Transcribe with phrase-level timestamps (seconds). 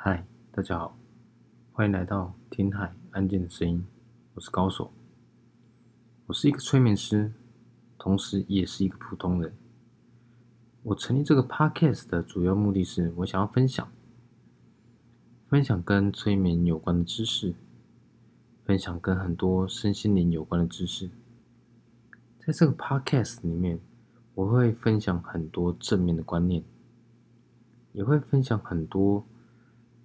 [0.00, 0.96] 嗨，大家好，
[1.72, 3.84] 欢迎来到听海安静的声音。
[4.34, 4.92] 我是高手，
[6.26, 7.32] 我是一个催眠师，
[7.98, 9.52] 同时也是一个普通人。
[10.84, 13.90] 我成立这个 podcast 的主要目的是，我想要分享，
[15.48, 17.56] 分享跟催眠有关的知识，
[18.64, 21.10] 分享跟很多身心灵有关的知识。
[22.38, 23.80] 在这个 podcast 里面，
[24.36, 26.62] 我会分享很多正面的观念，
[27.92, 29.26] 也会分享很多。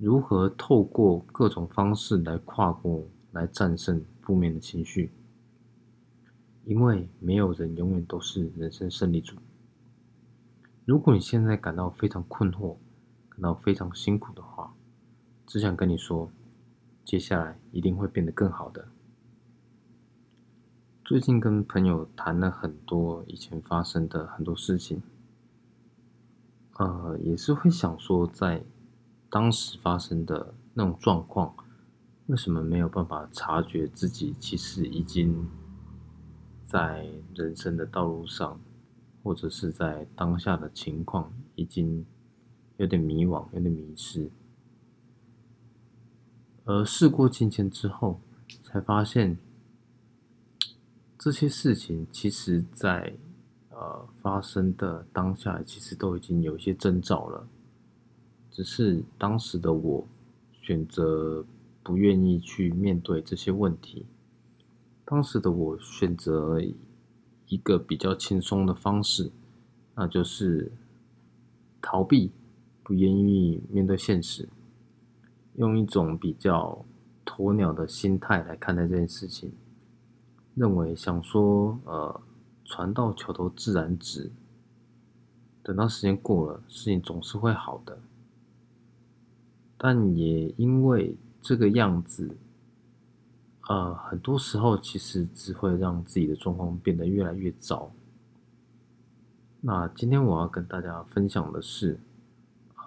[0.04, 5.14] 如何透过各种方式来跨过、来战胜负面的情绪？
[6.66, 9.38] 因为没有人永远都是人生胜利组。
[10.84, 12.76] 如果你现在感到非常困惑、
[13.30, 14.74] 感到非常辛苦的话，
[15.48, 16.30] 只想跟你说，
[17.06, 18.90] 接下来一定会变得更好的。
[21.06, 25.02] 最近跟朋友谈了很多以前发生的很多事情，
[26.76, 28.66] 呃，也是会想说在。
[29.34, 31.56] 当时发生的那种状况，
[32.28, 35.50] 为什么没有办法察觉自己其实已经
[36.64, 38.62] 在人生的道路上，
[39.24, 42.06] 或者是在当下的情况已经
[42.78, 44.30] 有点迷惘、有点迷失？
[46.66, 48.22] 而事过境迁之后，
[48.62, 49.40] 才发现
[51.18, 53.16] 这些事情其实，在
[53.72, 57.48] 呃发生的当下，其实都已经有一些征兆了。
[58.54, 60.08] 只是当时的我
[60.54, 61.44] 选择
[61.82, 64.06] 不愿意去面对这些问题。
[65.04, 66.62] 当时的我选择
[67.48, 69.32] 一个比较轻松的方式，
[69.96, 70.72] 那就是
[71.82, 72.32] 逃避，
[72.84, 74.48] 不愿意面对现实，
[75.56, 76.86] 用一种比较
[77.26, 79.52] 鸵鸟的心态来看待这件事情，
[80.54, 82.22] 认为想说，呃，
[82.64, 84.32] 船到桥头自然直，
[85.64, 87.98] 等到时间过了，事情总是会好的。
[89.86, 92.38] 但也因为这个样子，
[93.68, 97.92] 呃，很多时候其实只会让自己的状况变得越来越糟。
[99.60, 102.00] 那今天我要跟大家分享的是，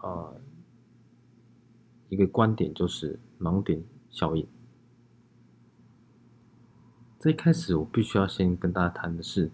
[0.03, 0.41] 呃，
[2.09, 4.49] 一个观点，就是盲点效应。
[7.19, 9.51] 在一开始，我必须要先跟大家谈的是，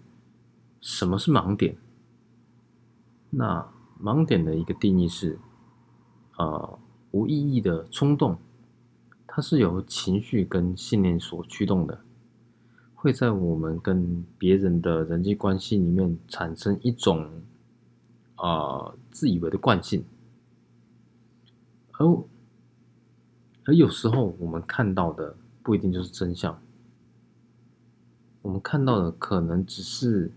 [0.80, 1.76] 什么是盲点？
[3.30, 3.68] 那
[4.00, 5.40] 盲点的一个定义是，
[6.38, 6.78] 呃。
[7.12, 8.36] 无意义的冲动，
[9.26, 12.00] 它是由情绪跟信念所驱动的，
[12.94, 17.42] 会在我们跟别人的人际关系里面产生一种
[18.36, 20.04] 啊自以为的惯性，
[21.92, 22.06] 而
[23.64, 26.60] 而有时候我们看到的不一定就是真相，
[28.40, 30.32] 我们看到的可能只是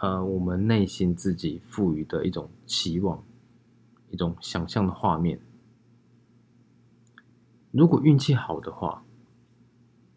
[0.00, 3.22] 呃我们内心自己赋予的一种期望，
[4.10, 5.40] 一种想象的画面。
[7.72, 9.04] 如果运气好的话，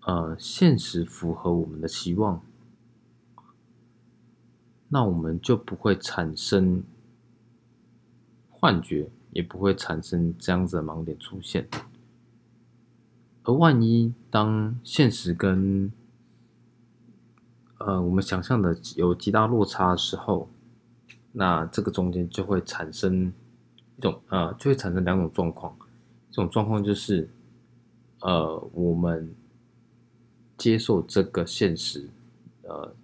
[0.05, 2.41] 呃，现实符合我们的期望，
[4.89, 6.83] 那我们就不会产生
[8.49, 11.69] 幻觉，也不会产生这样子的盲点出现。
[13.43, 15.91] 而万一当现实跟
[17.77, 20.49] 呃我们想象的有极大落差的时候，
[21.33, 23.31] 那这个中间就会产生
[23.97, 25.77] 一种呃，就会产生两种状况，
[26.31, 27.29] 这种状况就是。
[28.23, 29.35] 呃，我们
[30.57, 32.09] 接受这个现实，
[32.61, 32.95] 呃，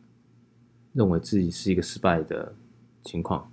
[0.93, 2.55] 认为自己是一个失败的
[3.03, 3.51] 情况。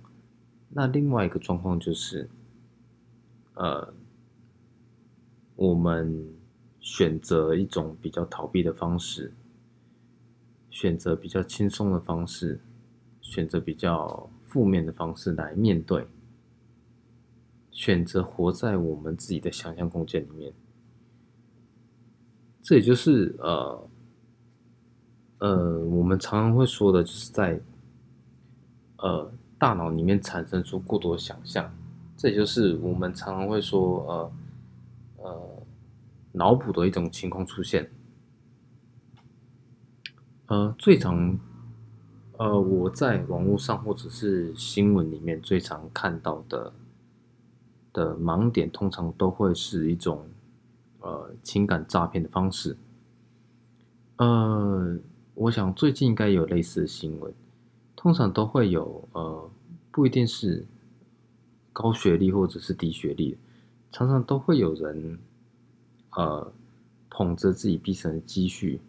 [0.69, 2.29] 那另外一个状况就是，
[3.55, 3.93] 呃，
[5.57, 6.33] 我们
[6.79, 9.33] 选择一种比较逃避的方式，
[10.69, 12.61] 选择比较轻松的方式，
[13.19, 16.07] 选择比较负面的方式来面对，
[17.71, 20.53] 选择活在我们自己的想象空间里面。
[22.61, 23.89] 这也就是呃
[25.39, 27.61] 呃，我们常常会说的，就是在
[28.97, 31.73] 呃大脑里面产生出过多想象。
[32.17, 34.31] 这也就是我们常常会说呃
[35.23, 35.63] 呃
[36.33, 37.89] 脑补的一种情况出现。
[40.47, 41.39] 呃，最常
[42.37, 46.73] 呃我在网络上或者是新闻里面最常看到的
[47.93, 50.27] 的盲点，通常都会是一种。
[51.07, 52.75] 呃，情感诈骗的方式，
[54.17, 54.99] 呃，
[55.35, 57.33] 我想最近应该有类似的新闻，
[57.95, 59.49] 通常都会有呃，
[59.89, 60.65] 不一定是
[61.71, 63.37] 高学历或者是低学历，
[63.89, 65.17] 常常都会有人
[66.17, 66.51] 呃，
[67.09, 68.81] 捧着自己毕生的积蓄，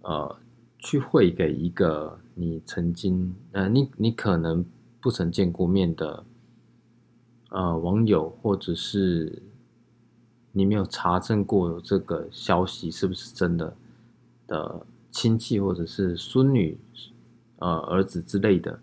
[0.00, 0.36] 呃，
[0.80, 4.66] 去汇给一个你曾经呃，你你可能
[5.00, 6.24] 不曾见过面的
[7.50, 9.40] 呃网友或者是。
[10.52, 13.74] 你没有查证过这个消息是不是真的
[14.46, 16.78] 的亲戚或者是孙女、
[17.56, 18.80] 呃儿子之类的，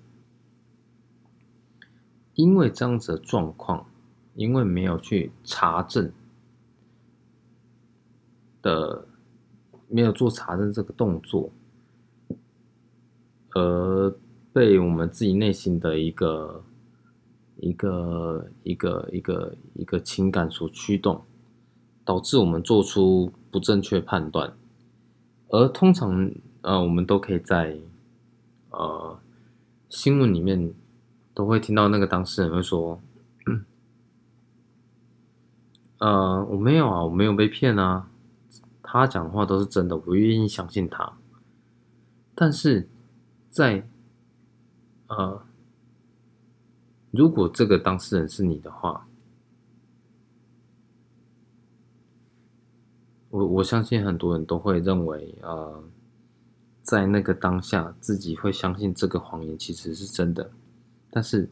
[2.33, 3.86] 因为这样子的状况，
[4.33, 6.12] 因为没有去查证
[8.62, 9.06] 的，
[9.88, 11.51] 没有做查证这个动作，
[13.51, 14.10] 而
[14.51, 16.63] 被我们自己内心的一个
[17.57, 21.24] 一个一个一个一个情感所驱动。
[22.09, 24.57] 导致我们做出不正确判断，
[25.50, 27.77] 而通常呃，我们都可以在
[28.71, 29.19] 呃
[29.89, 30.73] 新闻里面
[31.35, 33.00] 都会听到那个当事人会说
[36.01, 38.09] ：“呃，我没有啊，我没有被骗啊，
[38.81, 41.13] 他讲的话都是真的，我愿意相信他。”
[42.33, 42.89] 但是
[43.51, 43.88] 在
[45.09, 45.44] 呃，
[47.11, 49.07] 如果这个当事人是你的话，
[53.39, 55.81] 我我相信很多人都会认为，呃，
[56.81, 60.51] 在那个当下，自己会相信这个谎言其实是真的。
[61.09, 61.50] 但是，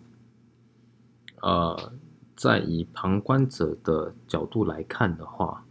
[1.42, 1.94] 呃，
[2.36, 5.66] 在以旁观者的角度来看的话，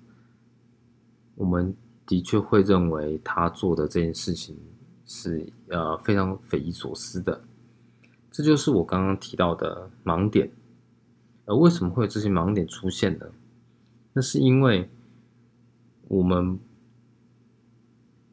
[1.35, 1.77] 我们
[2.07, 4.57] 的确会认为他做的这件事情
[5.05, 7.43] 是呃非常匪夷所思的。
[8.31, 10.51] 这就是我刚刚提到的盲点。
[11.45, 13.27] 而为什么会有这些盲点出现呢？
[14.15, 14.89] 那是因为。
[16.09, 16.59] 我们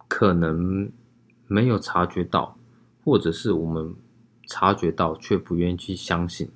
[0.07, 0.91] 可能
[1.47, 2.55] 没有察觉到，
[3.03, 3.95] 或者是我们
[4.47, 6.51] 察觉到却不愿意去相信。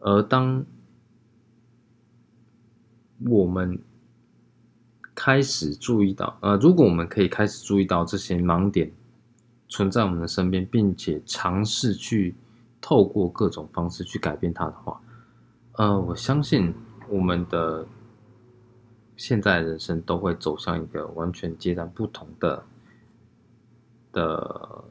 [0.00, 0.64] 而当
[3.26, 3.78] 我们
[5.14, 8.90] 开始注意到，呃，如果我们可以开始注意到这些盲点
[9.68, 12.34] 存在我们的身边，并且尝试去
[12.80, 15.00] 透过各种方式去改变它的话，
[15.74, 16.74] 呃，我相信
[17.08, 17.86] 我们的。
[19.18, 22.64] 现在人生都会走向一个完全截然不同的
[24.12, 24.84] 的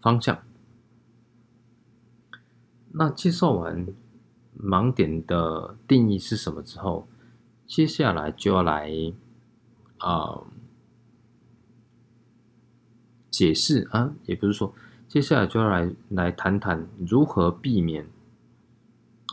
[0.00, 0.42] 方向。
[2.92, 3.86] 那介绍完
[4.58, 7.06] 盲点的定义是什么之后，
[7.66, 8.90] 接下来就要来
[9.98, 10.44] 啊
[13.30, 14.74] 解释啊，也不是说，
[15.06, 18.08] 接下来就要来来谈谈如何避免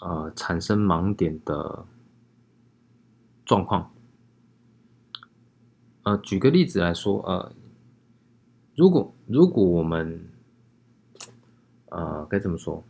[0.01, 1.85] 呃产生盲点的
[3.45, 3.89] 状况。
[6.09, 7.51] 呃，举个例子来说，呃，
[8.75, 10.27] 如果如果我们，
[11.89, 12.83] 呃，该怎么说？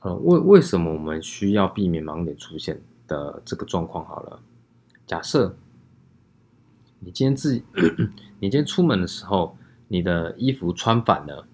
[0.00, 4.04] 呃，为为什么我们需要避免盲点出现的这个状况？
[4.04, 4.38] 好了，
[5.06, 5.56] 假设
[6.98, 7.64] 你今天自己，
[8.38, 9.56] 你今天出门的时候，
[9.88, 11.48] 你的衣服穿反了。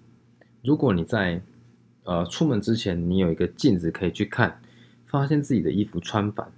[0.65, 1.41] 如果你在
[2.03, 4.61] 呃出门之前，你有一个镜子可以去看，
[5.05, 6.51] 发现自己的衣服穿反，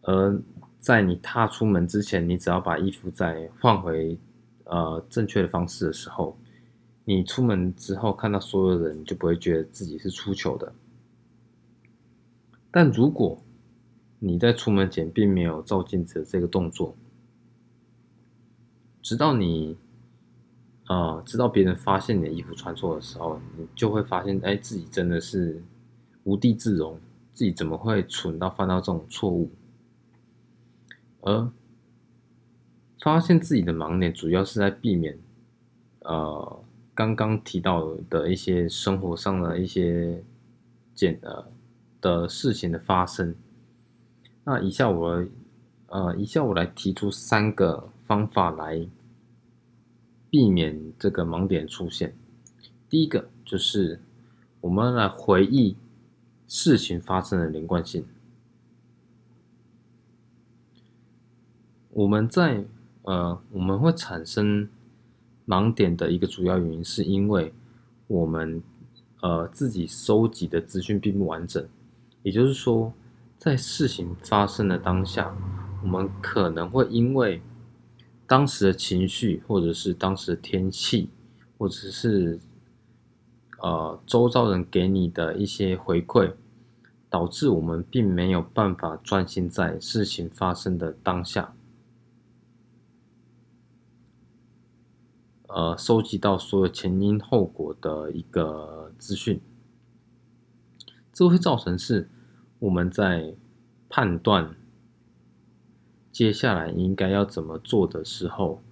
[0.00, 0.40] 而
[0.80, 4.18] 在你踏出门之前，你只要把衣服再换回
[4.64, 6.36] 呃正确的方式的时候，
[7.04, 10.72] 你出门之后看到所有人，就不会觉得自己是出糗的。
[12.70, 13.38] 但如果
[14.18, 16.96] 你在出门前并没有照镜子的这个动作，
[19.02, 19.76] 直到你
[20.88, 25.62] 呃知道别人发现你的衣服穿错的时候，你就会发现，哎，自己真的是
[26.24, 26.98] 无地自容，
[27.34, 29.50] 自己怎么会蠢到犯到这种错误？
[31.22, 31.50] 而
[33.00, 35.18] 发现自己的盲点，主要是在避免，
[36.00, 36.62] 呃，
[36.94, 40.22] 刚刚提到的一些生活上的一些
[40.94, 41.46] 简呃
[42.00, 43.34] 的事情的发生。
[44.44, 45.24] 那以下我，
[45.86, 48.86] 呃，以下我来提出三个方法来
[50.28, 52.14] 避免这个盲点出现。
[52.88, 54.00] 第一个就是
[54.60, 55.76] 我们来回忆
[56.48, 58.04] 事情发生的连贯性。
[61.92, 62.64] 我们在
[63.02, 64.68] 呃，我们会产生
[65.46, 67.52] 盲点的一个主要原因，是因为
[68.06, 68.62] 我们
[69.22, 71.66] 呃自己收集的资讯并不完整。
[72.22, 72.92] 也就是说，
[73.38, 75.34] 在事情发生的当下，
[75.82, 77.40] 我们可能会因为
[78.26, 81.08] 当时的情绪，或者是当时的天气，
[81.58, 82.38] 或者是
[83.58, 86.34] 呃周遭人给你的一些回馈，
[87.08, 91.52] 导致我们并没有办法专心在事情发生的当下。
[95.52, 99.40] 呃，收集到所有前因后果的一个资讯，
[101.12, 102.08] 这会造成是
[102.60, 103.34] 我们在
[103.88, 104.54] 判断
[106.12, 108.62] 接下来应该要怎么做的时候，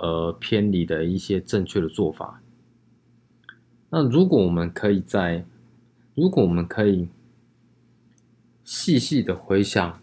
[0.00, 2.40] 呃，偏离的一些正确的做法。
[3.90, 5.44] 那如果我们可以在，
[6.14, 7.10] 如果我们可以
[8.64, 10.00] 细细的回想，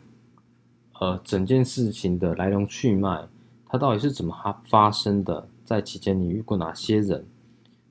[1.00, 3.28] 呃，整件事情的来龙去脉，
[3.66, 5.48] 它到底是怎么发发生的？
[5.64, 7.26] 在期间你遇过哪些人？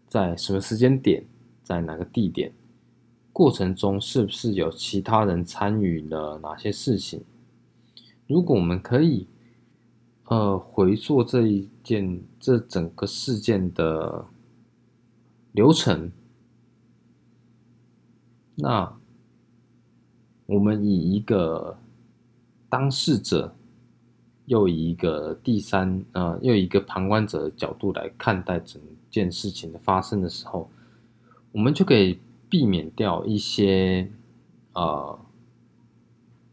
[0.09, 1.25] 在什么时间点？
[1.63, 2.53] 在哪个地点？
[3.33, 7.23] 过程中是不是有其他人参与了哪些事情？
[8.27, 9.27] 如果我们可以，
[10.25, 14.27] 呃，回溯这一件这整个事件的
[15.53, 16.13] 流程，
[18.57, 18.95] 那
[20.47, 21.79] 我们以一个
[22.69, 23.55] 当事者，
[24.47, 28.81] 又以一个第三呃，又一个旁观者的角度来看待整
[29.11, 30.71] 件事情的发生的时候，
[31.53, 32.19] 我们就可以。
[32.53, 34.07] 避免掉一些
[34.75, 35.19] 呃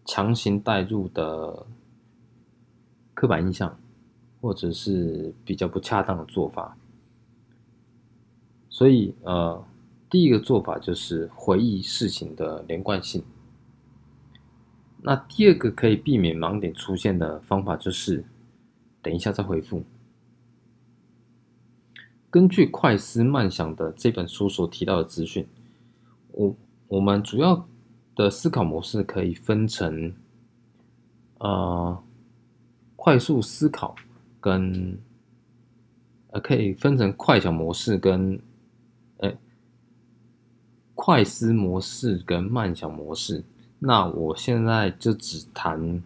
[0.06, 1.66] 强行带入的
[3.14, 3.78] 刻板印象，
[4.40, 6.78] 或者是比较不恰当的做法。
[8.70, 9.62] 所以呃，
[10.10, 13.22] 第一个做法就是回忆事情的连贯性。
[15.02, 18.26] 那第二个可以避免盲点出现的方法就是
[19.02, 19.84] 等一下再回复。
[22.30, 25.48] 根据《快思慢想》的这本书所提到的资讯。
[26.32, 26.56] 我
[26.88, 27.68] 我们主要
[28.16, 30.14] 的思考模式可以分成，
[31.40, 32.02] 呃，
[32.96, 33.96] 快速思考
[34.40, 34.98] 跟
[36.30, 38.40] 呃可以分成快想模式跟
[39.18, 39.34] 呃
[40.94, 43.44] 快思模式跟慢想模式。
[43.80, 46.04] 那我现在就只谈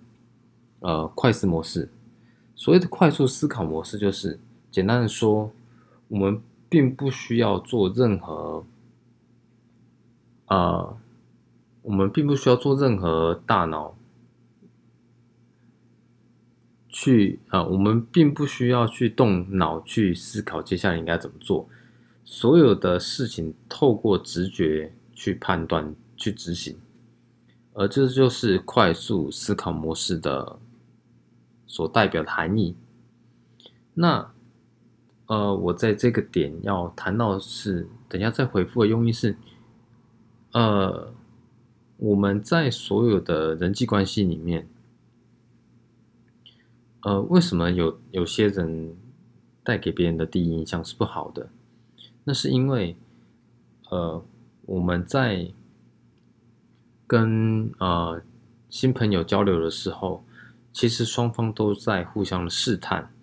[0.80, 1.90] 呃快思模式。
[2.56, 4.40] 所谓的快速思考模式，就是
[4.72, 5.52] 简单的说，
[6.08, 8.64] 我们并不需要做任何。
[10.48, 10.98] 呃，
[11.82, 13.96] 我们并不需要做任何大脑
[16.88, 21.68] 去啊，我们并不需要去动脑去思考接下来应该怎么做。
[22.24, 26.78] 所有的事情透过直觉去判断、去执行，
[27.74, 30.60] 而这就是快速思考模式的
[31.66, 32.76] 所代表的含义。
[33.96, 34.32] 那
[35.28, 39.38] 呃，我在这个点要谈到是，等下再回复的用意是。
[40.52, 41.12] 呃，
[41.98, 44.68] 我们在所有的人际关系里面，
[47.02, 48.96] 呃，为什么有有些人
[49.64, 51.50] 带给别人的第一印象是不好的？
[52.26, 52.96] 那是因为，
[53.90, 54.24] 呃，
[54.66, 55.52] 我们在
[57.08, 58.22] 跟呃
[58.70, 60.24] 新朋友交流的时候，
[60.72, 63.14] 其实双方都在互相的试探。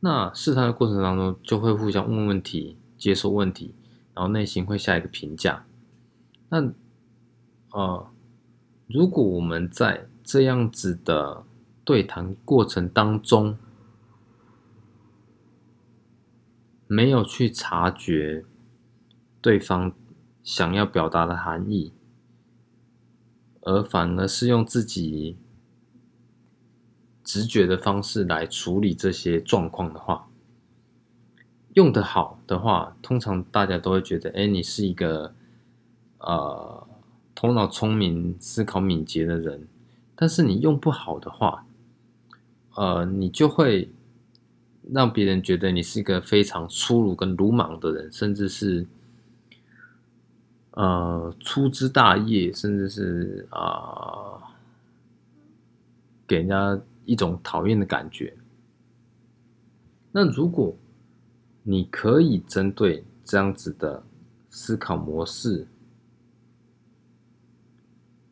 [0.00, 3.74] 那试探的过程当中，就会互相问问题、接受问题，
[4.14, 5.66] 然后内心会下一个评价。
[6.48, 6.72] 那，
[7.72, 8.10] 呃，
[8.86, 11.44] 如果我们在这样子的
[11.84, 13.58] 对谈过程当中，
[16.86, 18.44] 没有去察觉
[19.42, 19.92] 对方
[20.42, 21.92] 想要表达的含义，
[23.68, 25.36] 而反而是用自己
[27.22, 30.28] 直觉的方式来处理这些状况的话，
[31.74, 35.34] 用的好的话，通常大家都会觉得，哎，你是一个。
[36.20, 36.84] 呃，
[37.32, 39.68] 头脑聪明、思考敏捷的人，
[40.16, 41.64] 但是你用不好的话，
[42.74, 43.92] 呃，你就会
[44.90, 48.84] 让别人觉得你是一个非常粗鲁跟鲁莽的人，甚至是
[50.78, 54.54] 呃粗枝大叶，甚至是啊，
[56.24, 58.36] 给人家一种讨厌的感觉。
[60.12, 60.76] 那如果
[61.64, 64.04] 你可以针对这样子的
[64.48, 65.66] 思考模式，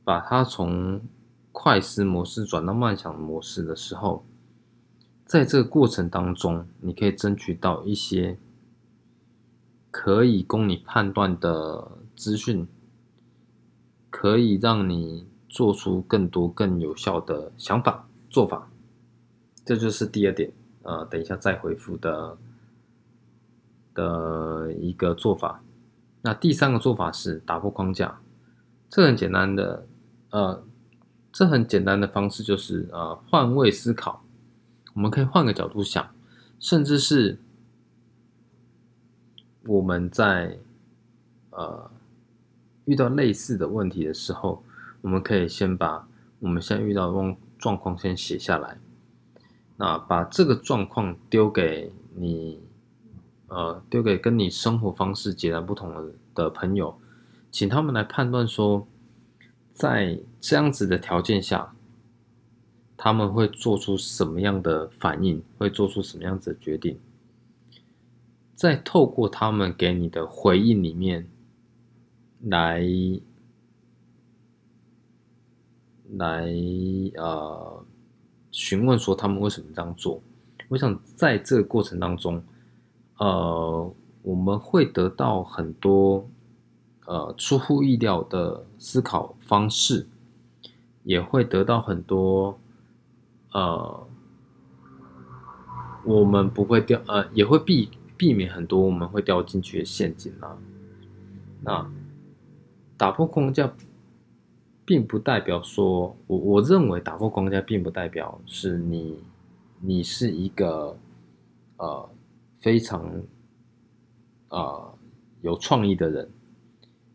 [0.05, 1.01] 把它从
[1.51, 4.25] 快思模式转到慢想模式的时候，
[5.25, 8.39] 在这个过程当中，你可以争取到一些
[9.91, 12.67] 可以供你判断的资讯，
[14.11, 18.71] 可以让你做出更多更有效的想法做法。
[19.65, 20.51] 这就是第二点，
[20.83, 22.39] 呃，等一下再回复的
[23.95, 25.63] 的一个做法。
[26.23, 28.21] 那第三个做法是打破框架，
[28.91, 29.87] 这很简单的。
[30.31, 30.65] 呃，
[31.33, 34.25] 这很简单的方式就是呃换位思考，
[34.95, 36.11] 我们可以换个角度想，
[36.59, 37.39] 甚至是
[39.67, 40.59] 我们在
[41.51, 41.91] 呃
[42.87, 44.65] 遇到类似的问题的时候，
[45.03, 46.09] 我们可以先把
[46.41, 48.79] 我们现在遇到的状况先写下来，
[49.77, 52.61] 那把这个状况丢给你，
[53.49, 56.99] 呃丢给跟你生活方式截然不同的的朋友，
[57.51, 58.89] 请他们来判断说。
[59.79, 61.75] 在这样子的条件下，
[62.97, 65.43] 他们会做出什么样的反应？
[65.59, 66.99] 会做出什么样子的决定？
[68.55, 71.29] 在透过他们给你的回应里面，
[72.43, 72.83] 来
[76.13, 76.47] 来
[77.17, 77.85] 呃
[78.53, 80.21] 询问说他们为什么这样做。
[80.69, 82.43] 我想在这个过程当中，
[83.19, 86.29] 呃，我们会得到很多
[87.07, 90.07] 呃出乎意料的思考方式，
[91.05, 92.59] 也会得到很多
[93.53, 94.07] 呃
[96.05, 100.59] 我们不会掉呃也会避避免很多我们会掉进去的陷阱啊。
[101.63, 101.91] 那
[102.97, 103.73] 打破框架。
[104.89, 109.19] 并不代表说，我我认为打破框架，并不代表是你，
[109.81, 110.97] 你是一个，
[111.77, 112.09] 呃，
[112.61, 113.21] 非常，
[114.49, 114.95] 呃，
[115.43, 116.31] 有创意的人。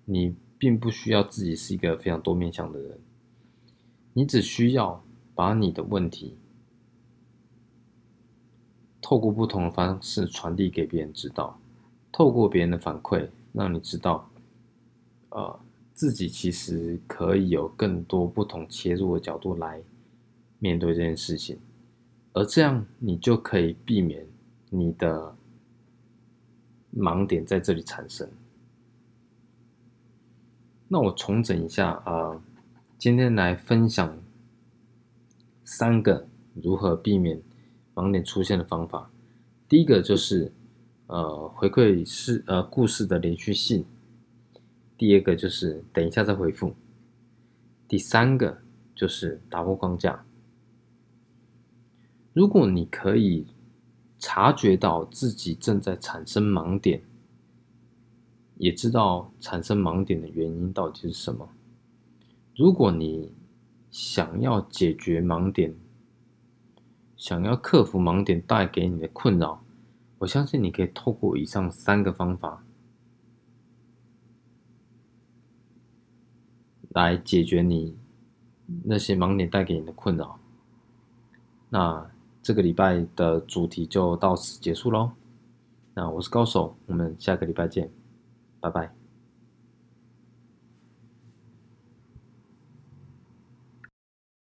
[0.04, 3.00] 你并不需要自己是一个非常多面向的人，
[4.12, 5.02] 你只需要
[5.34, 6.36] 把你的问题，
[9.02, 11.58] 透过不同的方式传递给别人知道，
[12.12, 14.30] 透过别人的反馈，让你知道，
[15.30, 15.58] 呃。
[16.02, 19.84] 自己其实可以有更多不同切入的角度来
[20.58, 21.60] 面对这件事情，
[22.34, 24.26] 而这样你就可以避免
[24.72, 25.36] 你的
[26.92, 28.28] 盲点在这里产生。
[30.88, 32.42] 那我重整一下啊，
[32.98, 34.18] 今天来分享
[35.64, 37.40] 三个如何避免
[37.94, 39.12] 盲点出现的方法。
[39.70, 40.52] 第一个就是
[41.06, 43.86] 呃回馈是呃故事的连续性。
[45.02, 46.76] 第二个就是等一下再回复，
[47.88, 48.60] 第三个
[48.94, 50.24] 就是打破框架。
[52.34, 53.48] 如果你可以
[54.20, 57.02] 察觉到自己正在产生盲点，
[58.58, 61.50] 也知道产生盲点的原因到底是什么，
[62.56, 63.34] 如果你
[63.90, 65.74] 想要解决盲点，
[67.18, 69.64] 想要克服盲点带给你的困扰，
[70.20, 72.64] 我相信你可以透过以上三个方法。
[76.94, 77.96] 来解决你
[78.84, 80.38] 那些盲点带给你的困扰。
[81.70, 82.10] 那
[82.42, 85.12] 这个礼拜的主题就到此结束喽。
[85.94, 87.90] 那我是高手，我们下个礼拜见，
[88.60, 89.01] 拜拜。